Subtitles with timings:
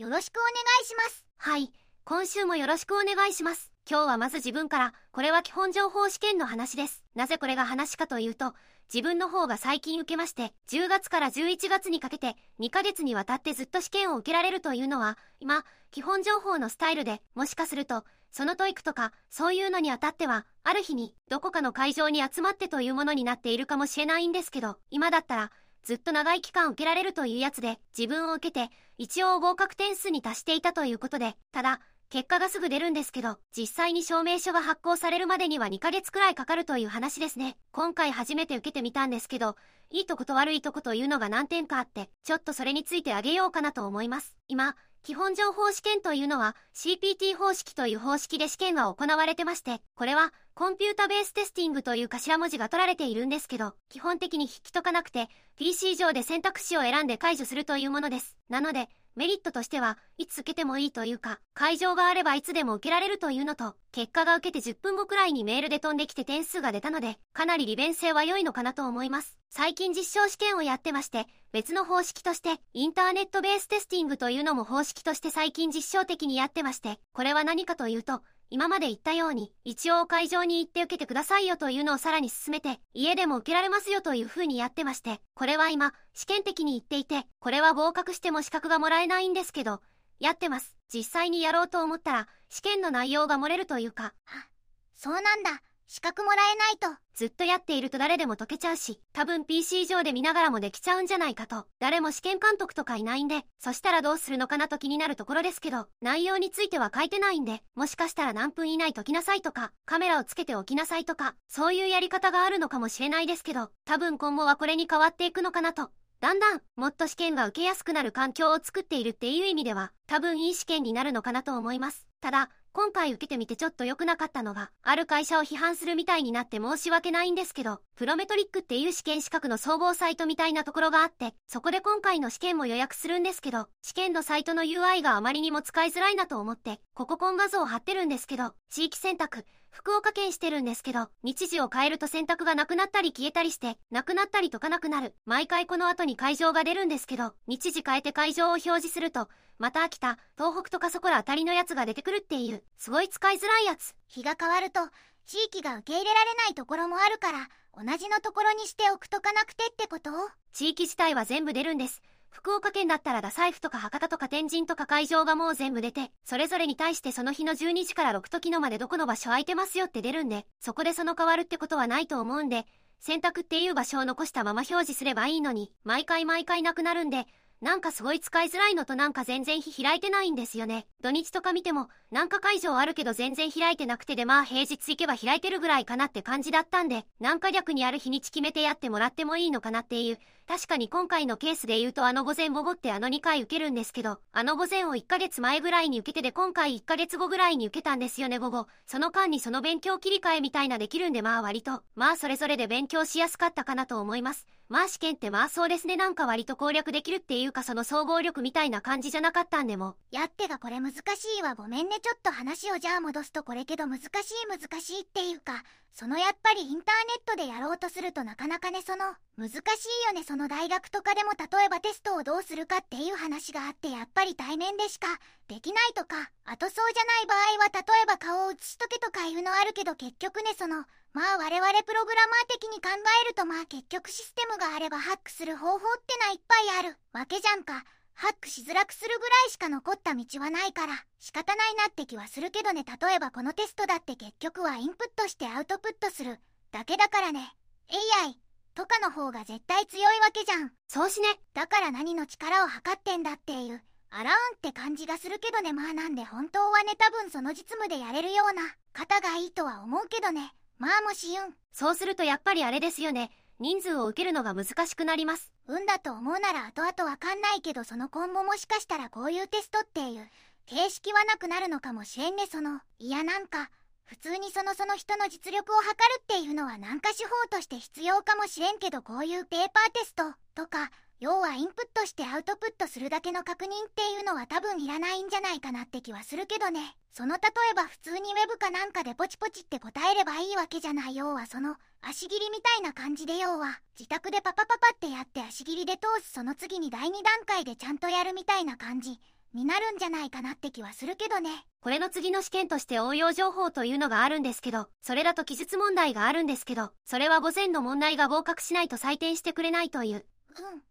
[0.00, 1.26] よろしくお願いします。
[1.36, 1.70] はい、
[2.04, 3.70] 今週もよろしくお願いします。
[3.86, 7.04] 今日はまず自分から、これは基本情報試験の話です。
[7.14, 8.54] なぜこれが話かというと、
[8.90, 25.52] 自分の方が最近受けまして、10月から11月にかけて2ヶ月にわたってずっと試験を受けられるというのは、今、基本情報のスタイルで、もしかすると、その TOEIC とか、そういうのにあたっては、ある日に、どこかの会場に集まってというものになっているかもしれないんですけど、今だったら、
[25.82, 31.80] ずっと長い期間受けられるというやつで、自分を受けて、一応合格点数に達していたということで、ただ、
[32.10, 37.56] 結果がすぐ出るんですけど、実際に証明書が発行されるまでには2ヶ月くらいかかるという話ですね。
[37.70, 39.54] 今回初めて受けてみたんですけど、
[39.90, 44.36] いいとこと悪いとこというのが何点かあって、ちょっとそれについてあげようかなと思います。
[44.48, 58.36] 今、基本情報試験というのは CPT 方式という方式で試験が行われてまして、これはコンピュータベーステスティングという頭文字が取られているんですけど、基本的に引き解かなくて、PC 上で選択肢を選んで解除するというものです。
[58.50, 69.36] なので、メリットとしては、いつ受けてもいいというか、会場があればいつでも受けられるというのと、結果が受けて10分後くらいにメールで飛んできて点数が出たので、かなり利便性は良いのかなと思います。
[69.50, 89.80] 最近実証試験をやってまして、別の方式として、インターネットベーステスティングというのも方式として最近実証的にやってまして、これは何かというと、今まで言ったように、一応会場に行って受けてくださいよというのをさらに進めて、家でも受けられますよという風にやってまして、これは今、試験的に言っていて、これは合格しても資格がもらえないんですけど、
[90.20, 90.76] やってます。
[90.92, 94.46] 実際にやろうと思ったら、試験の内容が漏れるというか、あ
[94.94, 95.62] そうなんだ。
[95.92, 97.00] 資格もらえないと。
[97.14, 101.66] ずっとやっていると誰でも解けちゃうし、多分 PC 上で見ながらもできちゃうんじゃないかと。
[101.80, 115.90] 誰も試験監督とかいないんで、そしたらどうするのかなと気になるところですけど、内容については書いてないんで、もしかしたら何分以内解きなさいとか、カメラをつけておきなさいとか、そういうやり方があるのかもしれないですけど、多分今後はこれに変わっていくのかなと。
[116.20, 122.06] だんだん、もっと試験が受けやすくなる環境を作っているっていう意味では、多分いい試験になるのかなと思います。
[122.20, 145.14] ただ、今回受けてみてちょっと良くなかったのが、ある会社を批判するみたいになって申し訳ないんですけど、プロメトリックっていう試験資格の総合サイトみたいなところがあって、そこで今回の試験も予約するんですけど、試験のサイトの UI があまりにも使いづらいなと思って、ここコン画像を貼ってるんですけど、地域選択、福岡県してるんですけど、日時を変えると選択がなくなったり消えたりして、なくなったり解かなくなる。
[145.26, 149.28] 毎回この後に会場が出るんですけど、日時変えて会場を表示すると、
[149.58, 153.94] また秋田、東北とかそこら当たりのやつが出てくるっていう、すごい使いづらいやつ。
[154.08, 154.80] 日が変わると、
[155.30, 160.10] 地域が受け入れられないところもあるから、同じのところにしておくとかなくてってこと？
[160.52, 162.02] 地域自体は全部出るんです。
[162.30, 172.66] 福岡県だったら太宰府とか博多とか天神とか会場がもう全部出て、それぞれに対してその日の12時から6時のまでどこの場所空いてますよって出るんで、そこでその変わるってことはないと思うんで、
[172.98, 177.26] 選択っていう場所を残したまま表示すればいいのに、毎回毎回なくなるんで、
[177.60, 180.86] なんかすごい使いづらいのとなんか全然日開いてないんですよね。
[181.02, 190.18] 土日とか見ても、なんか会場あるけど全然開いてなくてでまあ平日行けば開いてるぐらいかなって感じだったんで、なんか逆にある日にち決めてやってもらってもいいのかなっていう。
[190.50, 198.66] 確かに今回のケースで言うとあの午前午後ってあの2回受けるんですけど、あの午前を1ヶ月前ぐらいに受けてで今回1ヶ月後ぐらいに受けたんですよね午後。
[198.84, 204.44] その間にその勉強切り替えみたいなできるんでまあ割と、まあそれぞれで勉強しやすかったかなと思います。
[204.68, 209.94] まあ試験ってまあそうですねなんか割と攻略できるっていうかその総合力みたいな感じじゃなかったんでも。
[210.10, 211.00] やってがこれ難し
[211.38, 214.08] いわごめんねちょっと話をじゃあ戻すとこれけど難しい
[214.48, 215.62] 難しいっていうか
[215.92, 219.58] そのやっぱりインターネットでやろうとするとなかなかねその難しい
[220.06, 225.06] よねそのの大学とかでも例えばテストをどうするかっていう話があってやっぱり対面でしか
[225.48, 232.88] できないとかあとそうじゃない場合は例えば顔を写しとけとかいうのあるけど結局ねそのまあ我々プログラマー的に考
[233.24, 237.84] えるとまあ結局システムがあればハックする方法ってないっぱいあるわけじゃんか。
[238.14, 242.84] ハックしづらくするぐらいしか残った道はないから仕方ないなって気はするけどね。
[242.84, 246.38] 例えばこのテストだって結局はインプットしてアウトプットする
[246.70, 247.54] だけだからね。
[247.88, 248.36] AI
[248.74, 251.28] とかの方が絶対強いわけじゃんそうしね。
[251.54, 258.62] だから何の力を測ってんだっていうあらうんって感じがするけどねまあなんで本当はね多分その実務でやれるような
[258.92, 263.30] 方がいいとは思うけどねまあもしうんそうするとやっぱりあれですよね。
[263.60, 265.52] 人数を受けるのが難しくなります。
[265.68, 270.28] 運だと思うなら後々わかんないけどその今後もしかしたらこういうテストっていう
[270.66, 273.70] 形式はなくなるのかもしれんねそのいやなんか
[274.10, 280.24] 普通にそのその人の実力を測るっていうのはなんか手法として必要かもしれんけどこういうペーパーテスト
[280.56, 280.90] とか
[281.20, 286.80] 要はインプットしてアウトプットするだけの確認っていうのは多分いらないんじゃないかなって気はするけどね
[287.12, 299.20] その例えば普通にウェブかなんかでポチポチって答えればいいわけじゃない要はその足切りみたいな感じで要は自宅でパパパパってやって足切りで通すその次に第2段階でちゃんとやるみたいな感じ
[299.54, 301.50] になるんじゃないかなって気はするけどね。
[301.82, 310.16] これの次の試験として応用情報というのがあるんですけど、それだと記述問題があるんですけど、それは午前の問題が合格しないと採点してくれないという。
[310.16, 310.82] うん。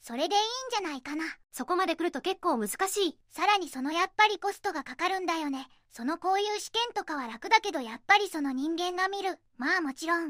[0.00, 1.24] それでいいんじゃないかな。
[1.50, 3.18] そこまで来ると結構難しい。
[3.28, 5.66] さらにそのやっぱりコストがかかるんだよね。
[5.90, 9.40] そのこういう試験とかは楽だけどやっぱりその人間が見る。
[9.56, 10.26] まあもちろん、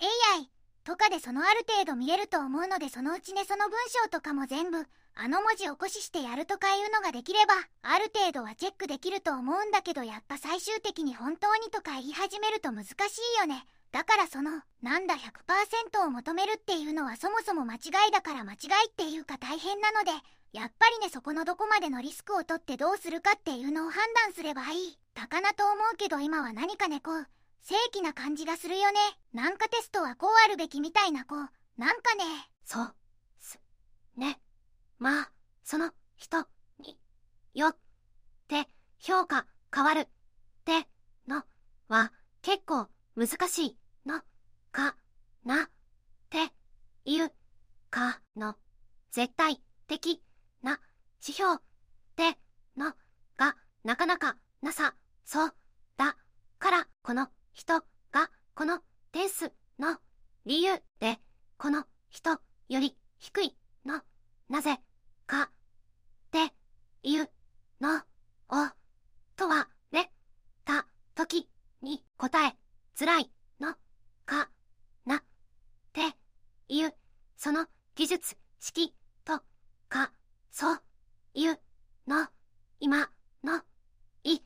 [0.00, 0.48] AI
[0.82, 4.86] とかでそのある程度見れると思うのでそのうちねその文章とかも全部
[5.20, 13.66] あの文字起こししてやるとかいうのができればある程度はチェックできると思うんだけどやっぱ最終的に本当にとか言い始めると難しいよね。
[13.90, 17.78] だからそのなんだ100%を求めるっていうのはそもそも間違
[18.08, 18.58] いだから間違い
[18.90, 20.12] っていうか大変なので
[20.52, 24.98] やっぱりねそこのどこまでのリスクを取ってどうするかっていうのを判断すればいい。
[25.14, 27.26] たかなと思うけど今は何かねこう
[27.60, 29.00] 正規な感じがするよね。
[29.32, 31.40] なんかテストはこうあるべきみたいなこう
[31.76, 32.24] なんかね。
[32.64, 32.94] そう。
[33.40, 33.58] す。
[34.16, 34.38] ね。
[34.98, 35.30] まあ、
[35.62, 36.38] その人
[36.80, 36.98] に
[37.54, 37.76] よっ
[38.48, 38.68] て
[38.98, 40.08] 評価変わるっ
[40.64, 40.88] て
[41.26, 41.42] の
[41.88, 42.12] は
[42.42, 44.20] 結構難しいの
[44.72, 44.96] か
[45.44, 45.66] なっ
[46.30, 46.52] て
[47.04, 47.32] いう
[47.90, 48.54] かの
[49.10, 50.22] 絶対的
[50.62, 50.80] な
[51.20, 51.58] 指標っ
[52.16, 52.38] て
[52.76, 52.92] の
[53.36, 55.54] がなかなかなさそう
[55.96, 56.16] だ
[56.58, 57.80] からこの人
[58.10, 58.80] がこの
[59.12, 59.96] 点数の
[60.44, 61.18] 理由で
[61.56, 62.30] この人
[62.68, 64.00] より低いの
[64.48, 64.78] なぜ
[65.26, 65.48] かっ
[66.30, 66.52] て
[67.02, 67.30] いう
[67.80, 68.00] のを
[69.36, 70.10] 問われ
[70.64, 71.48] た時
[71.82, 72.56] に答え
[72.96, 73.30] づらい
[73.60, 73.74] の
[74.24, 74.50] か
[75.04, 75.22] なっ
[75.92, 76.00] て
[76.68, 76.94] いう
[77.36, 79.40] その技術式と
[79.88, 80.12] か
[80.50, 80.82] そう
[81.34, 81.60] いう
[82.06, 82.26] の
[82.80, 83.10] 今
[83.44, 83.60] の
[84.24, 84.38] 言っ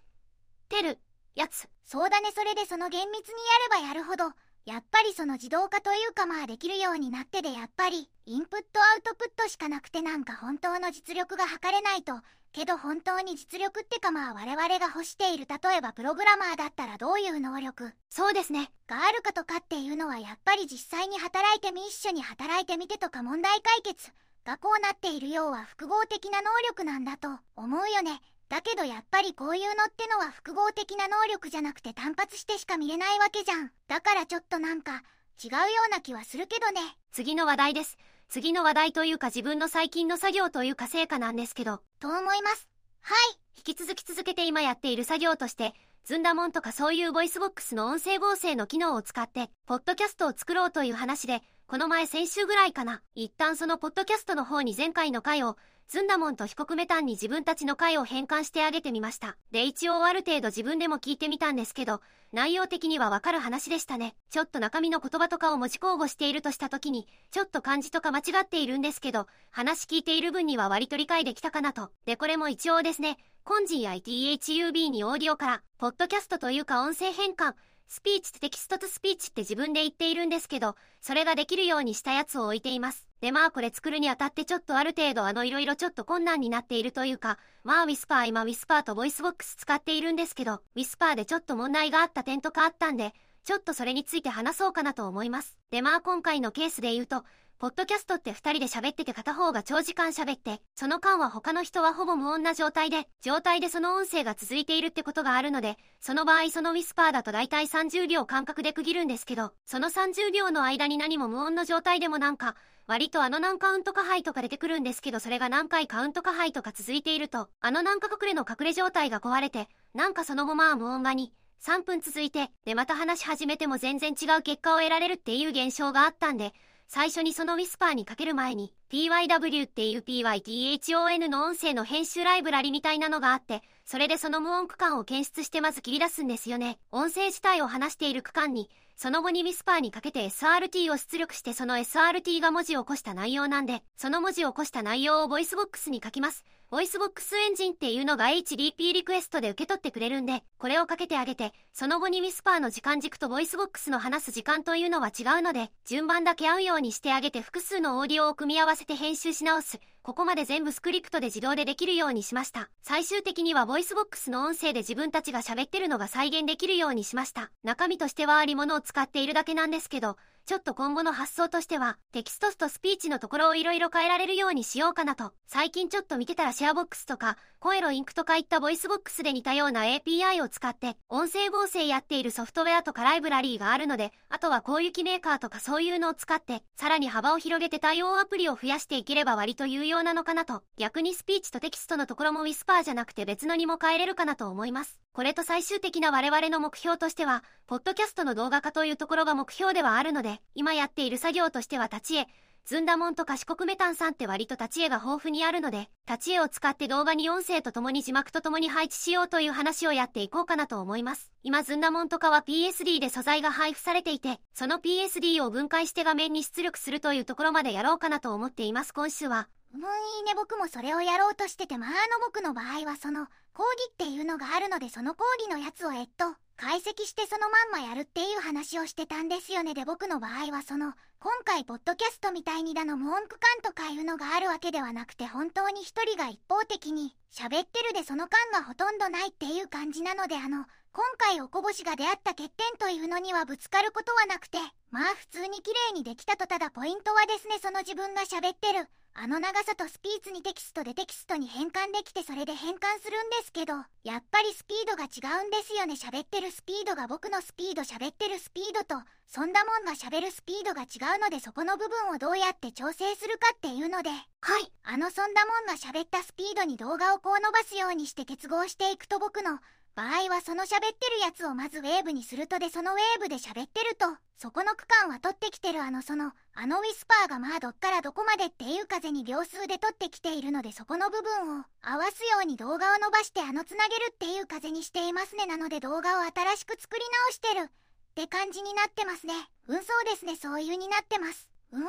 [0.68, 0.98] てる
[1.34, 3.34] やつそうだねそれでその厳密に
[3.70, 4.24] やればやるほど。
[4.66, 12.14] やっぱりその自動化というかまあできるようになってでやっぱりインプットアウトプットしかなくてなんか本当の実力が測れないと。
[12.52, 17.94] けど本当に実力ってかまあ我々が欲している例えばプログラマーだったらどういう能力。
[18.10, 18.70] そうですね。
[18.86, 24.12] があるかとかっていうのはやっぱり実際に働いてみ一緒に働いてみてとか問題解決
[24.44, 28.20] がこうなっているようは複合的な能力なんだと思うよね
[28.52, 33.70] だけどやっぱりこういうのってのは複合的な能力じゃなくて単発してしか見れないわけじゃん。
[33.88, 35.02] だからちょっとなんか
[35.42, 35.58] 違うよ
[35.88, 36.82] うな気はするけどね。
[37.12, 37.96] 次の話題です。
[38.28, 41.80] 次の話題というか自分の最近の作業というか成果なんですけど。
[41.98, 42.68] と思います。
[43.00, 43.38] はい。
[43.56, 45.72] 引き続き続けて今やっている作業として
[46.04, 53.00] ずんだもんとかそういう VOICEVOX の音声合成の機能を使ってポッドキャストを作ろうという話でこの前先週ぐらいかな。
[53.14, 55.56] 一旦そのポッドキャストの方に前回の回を
[55.92, 59.36] ずんだもんと被告メタンに自分たちの回を変換してあげてみました。
[59.50, 62.00] で、一応ある程度自分でも聞いてみたんですけど、
[62.32, 64.14] 内容的にはわかる話でしたね。
[64.30, 71.90] ちょっと中身の言葉とかを文字交互しているとした時に、ちょっと漢字とか間違っているんですけど、話聞いている分には割と理解できたかなと。
[72.06, 77.52] で、これも一応ですね、コンジー ITHUB にオーディオから、ポッドキャストというか音声変換、
[77.86, 83.11] Speech to Text to Speech って自分で言っているんですけど、それができるようにしたやつを置いています。
[83.22, 93.14] でまあこれ作るにあたってちょっとある程度あのいろいろちょっと困難になっているというか、まあ Whisper 今 Whisper と VOICEVOX 使っているんですけど、 Whisper でちょっと問題があった点とかあったんで、
[93.44, 95.56] ちょっとそれについて話そうかなと思います。
[95.70, 97.22] でまあ今回のケースで言うと、
[97.62, 112.56] ポッドキャストって2人で喋ってて片方が長時間喋って、その間は他の人はほぼ無音な状態で、状態でその音声が続いているってことがあるので、その場合その Whisper だと大体30秒間隔で区切るんですけど、その30秒の間に何も無音の状態でもなんか、
[112.88, 121.32] 割とあの何カウントかハイとか出てくるんですけどそれが何回カウントかハイとか続いていると、あの何か隠れの隠れ状態が壊れて、なんかその後ま無音場に、
[121.64, 126.52] 3分続いて、でまた話し始めても全然違う結果を得られるっていう現象があったんで、
[126.94, 136.78] 最初にそのウィスパーにかける前に PYW っていう PYTHON の音声の編集ライブラリみたいなのがあってそれでその無音区間を検出してまず切り出すんですよね。
[136.90, 146.44] 音声自体を話している区間にその後に Whisper にかけて SRT を出力してその SRT が文字を起こした内容なんでその文字を起こした内容を VOICEVOX にかけます。
[146.72, 159.80] VOICEVOX エンジンっていうのが HTTP リクエストで受け取ってくれるんで、これをかけてあげて、その後に Whisper の時間軸と VOICEVOX の話す時間というのは違うので、順番だけ合うようにしてあげて複数のオーディオを組み合わせて編集し直す。
[160.02, 162.70] ここまで全部スクリプトで自動でできるようにしました。
[162.80, 167.50] 最終的には VOICEVOX の音声で自分たちが喋ってるのが再現できるようにしました。
[167.64, 175.32] 中身としてはありものを使っているだけなんですけど、ちょっと今後の発想としては、 Text to Speech のところをいろいろ変えられるようにしようかなと。
[175.46, 190.64] 最近ちょっと見てたらシェアボックスとか、 COEIROINK とかいった VOICEVOX で似たような API を使って、音声合成やっているソフトウェアとかライブラリーがあるので、あとは広域メーカーとかそういうのを使って、さらに幅を広げて対応アプリを増やしていければ割と有用なのかなと。
[190.76, 194.98] 逆に Speech to Text のところも Whisper じゃなくて別のにも変えれるかなと思います。
[195.12, 202.26] これと最終的な我々の目標としては、ポッドキャストの動画化というところが目標ではあるのでで、今やっている作業としては立ち絵、
[202.64, 211.32] ずんだもんと賢くメタンさんって割と立ち絵が豊富にあるので、立ち絵を使って動画に音声とともに字幕とともに配置しようという話をやっていこうかなと思います。
[211.42, 216.92] 今ずんだもんとかは PSD で素材が配布されていて、その PSD を分解して画面に出力す。
[216.92, 218.92] るというところまでやろうかなと思っています。
[218.92, 219.48] 今週は。
[219.74, 221.96] うん、いいね僕もそれをやろうとしててまああの
[222.26, 244.58] 僕の場合はその講義っていうのがあるのでその講義のやつをえっと解析してそのまんまやるっていう話をしてたんですよねで僕の場合はその今回ポッドキャストみたいにだの文句感とかいうのがあるわけではなくて本当に一人が一方的に喋ってるでその感がほとんどないっていう感じなのであの今回おこぼしが出会った欠点というのにはぶつかることはなくて
[244.90, 255.94] まあ普通に綺麗にできたとただポイントはですねその自分が喋ってるあの長さとスピーツにテキストでテキストに変換できてそれで変換するんですけどやっぱりスピードが違うんですよね。
[255.94, 264.08] 喋ってるスピードが僕のスピード喋ってるスピードとそんなもんが喋るスピードが違うのでそこの部分をどうやって調整するかっていうので。
[264.10, 264.16] は
[264.58, 264.72] い。
[264.82, 269.60] あのそんなもんが喋ったスピードに動画をこう伸ばすようにして結合していくと僕の
[269.94, 274.06] 場合はその喋ってるやつをまずウェーブにするとでそのウェーブで喋ってると
[274.38, 285.46] そこの区間は取ってきてるあのそのあのウィスパーがまあどっからどこまでっていう風に秒数で取ってきているのでそこの部分を合わすように動画を伸ばしてあのつなげるっていう風にしていますね。
[285.46, 287.70] なので動画を新しく作り直してるっ
[288.14, 289.34] て感じになってますね。
[289.68, 290.36] うんそうですね。
[290.36, 291.48] そういうになってます。
[291.72, 291.88] うーんう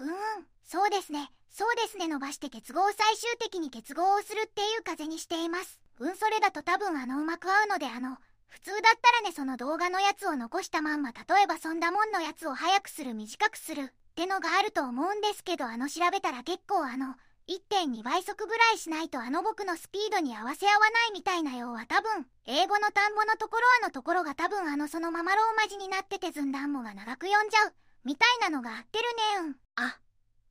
[0.00, 0.46] ーん。
[0.64, 1.30] そうですね。
[1.50, 2.08] そうですね。
[2.08, 5.83] 伸ばして結合を最終的に結合をするっていう風にしています。
[5.98, 8.16] うんそれだと多分あのうまく合うのであの
[8.48, 17.14] 普通だったらねその動画のやつを残したまんま例えばそんなもんのやつを早くする短くするってのがあると思うんですけどあの調べたら結構あの
[17.48, 27.72] 1.2倍速ぐらいしないとあの僕のスピードに合わせ合わないみたいな要は多分英語の単語のところあのところが多分あのそのままローマ字になっててずんだんもが長く読んじゃう
[28.04, 29.04] みたいなのが合ってる
[29.42, 29.56] ねうん。
[29.76, 29.98] あ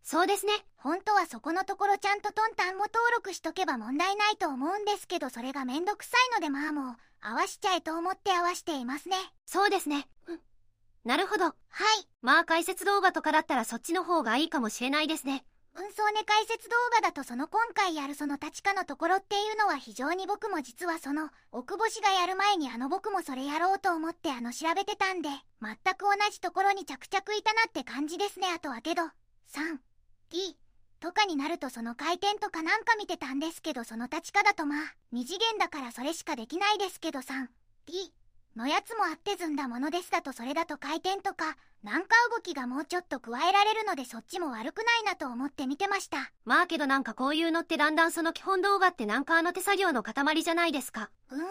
[0.04, 0.52] そうですね。
[0.76, 9.16] 本当はそこのところちゃんとトン単語登録しとけば問題ないと思うんですけど、それがめんどくさいのでまあもう、合わしちゃえと思って合わしていますね。
[9.46, 10.08] そうですね。
[10.28, 10.40] うん。
[11.06, 11.46] なるほど。
[11.46, 11.56] はい。
[12.22, 15.46] まあ解説動画とかだったらそっちの方がいいかもしれないですね。
[15.76, 25.30] うんそうね解説動画だとその今回やるその立ちかのところっていうのは非常に僕も実はその奥星がやる前にあの僕もそれやろうと思ってあの調べてたんで
[25.62, 29.80] 全く同じところに着々いたなって感じですねあとはけど3
[30.34, 30.58] T
[31.00, 37.48] とかになるとその回転とかなんか見てたんですけどその立ち方だとまあ2次元だからそれしかできないですけど 3T
[38.56, 46.32] のやつもあってずんだものですだとそれだと回転とかなんか動きがもうちょっと加えられるのでそっちも悪くないなと思って見てました。
[46.46, 51.10] まあけどなんかこういうのってだんだんその基本動画ってなんかあの手作業の塊じゃないですか。
[51.30, 51.44] うん。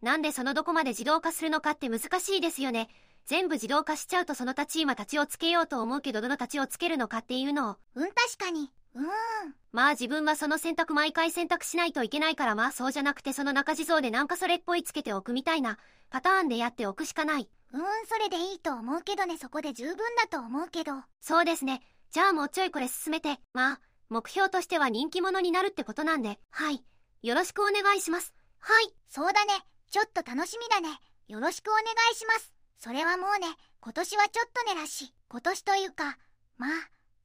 [0.00, 2.88] なんでそのどこまで自動化するのかって難しいですよね
[3.30, 7.76] 全部自動化しちゃうとその立ち今立ちをつけようと思うけどどの立ちをつけるのかっていうのを。
[7.94, 8.72] うん確かに。
[8.96, 9.06] うん。
[9.70, 15.78] まあ自分はその選択毎回選択しないといけないからまあそうじゃなくてその中地蔵でなんかそれっぽいつけておくみたいな
[16.10, 17.48] パターンでやっておくしかない。
[17.72, 20.94] うんそれでいいと思うけどねそこで十分だと思うけど。
[21.20, 21.82] そうですね。
[22.10, 23.38] じゃあもうちょいこれ進めて。
[23.52, 26.40] まあ目標としては人気者になるってことなんで。
[26.50, 26.82] はい。
[27.22, 28.34] よろしくお願いします。
[28.58, 28.92] はい。
[29.08, 29.52] そうだね。
[29.88, 30.98] ちょっと楽しみだね。
[31.28, 32.59] よろしくお願いします。
[32.80, 33.46] それはもうね、
[33.80, 36.16] 今年はちょっとねらしい、今年というか、
[36.56, 36.70] まあ、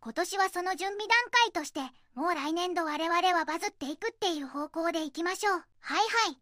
[0.01, 1.79] 今年はその準備段階として、
[2.13, 5.53] もう来年度我々はバズっていくっていう方向でいきましょう。
[5.53, 5.97] はい
[6.27, 6.38] はい。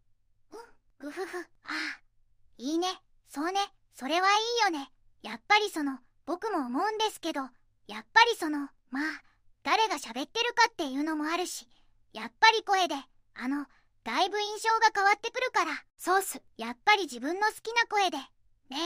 [0.52, 0.58] うん、
[0.98, 2.00] ぐふふ、ああ。
[2.58, 2.88] いいね、
[3.28, 3.60] そうね、
[3.94, 4.32] それはい
[4.70, 4.90] いよね。
[5.22, 7.42] やっぱりその、僕も思うんですけど、
[7.86, 9.22] やっぱりその、まあ、
[9.62, 11.68] 誰が喋ってるかっていうのもあるし、
[12.12, 12.96] やっぱり声で、
[13.34, 13.66] あの、
[14.02, 15.84] だいぶ印象が変わってくるから。
[15.96, 16.42] そうっす。
[16.56, 18.18] やっぱり自分の好きな声で、
[18.70, 18.80] ねえ、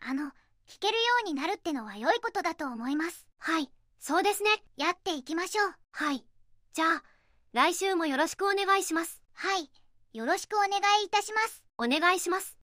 [0.00, 0.32] あの、
[0.68, 3.26] 聞けるようになるってのは良いことだと思います。
[3.38, 4.50] はい、そうですね。
[4.76, 5.74] やっていきましょう。
[5.92, 6.24] はい。
[6.72, 7.04] じゃあ、
[7.52, 9.22] 来週もよろしくお願いします。
[9.34, 9.70] はい、
[10.12, 10.70] よろしくお願
[11.02, 11.62] いいたします。
[11.78, 12.61] お願いします。